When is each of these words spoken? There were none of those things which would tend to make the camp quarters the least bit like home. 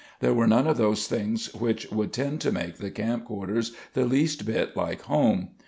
There 0.19 0.33
were 0.33 0.47
none 0.47 0.65
of 0.65 0.77
those 0.77 1.05
things 1.07 1.53
which 1.53 1.91
would 1.91 2.11
tend 2.11 2.41
to 2.41 2.51
make 2.51 2.77
the 2.79 2.89
camp 2.89 3.25
quarters 3.25 3.71
the 3.93 4.03
least 4.05 4.47
bit 4.47 4.75
like 4.75 5.01
home. 5.03 5.49